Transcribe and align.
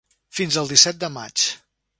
Fins 0.37 0.57
al 0.61 0.71
disset 0.73 1.03
de 1.05 1.13
maig. 1.19 1.47